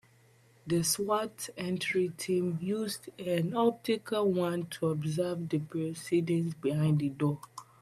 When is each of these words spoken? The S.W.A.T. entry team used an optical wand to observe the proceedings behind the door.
The 0.65 0.77
S.W.A.T. 0.79 1.53
entry 1.57 2.09
team 2.17 2.57
used 2.59 3.09
an 3.19 3.55
optical 3.55 4.31
wand 4.31 4.71
to 4.71 4.87
observe 4.89 5.47
the 5.47 5.59
proceedings 5.59 6.55
behind 6.55 6.97
the 7.01 7.09
door. 7.09 7.37